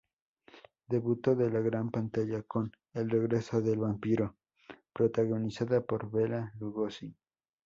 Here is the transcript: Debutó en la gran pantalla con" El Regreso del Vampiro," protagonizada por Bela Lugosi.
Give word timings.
Debutó 0.87 1.33
en 1.33 1.53
la 1.53 1.59
gran 1.59 1.91
pantalla 1.91 2.41
con" 2.41 2.71
El 2.91 3.07
Regreso 3.11 3.61
del 3.61 3.77
Vampiro," 3.77 4.35
protagonizada 4.93 5.79
por 5.85 6.09
Bela 6.09 6.51
Lugosi. 6.59 7.15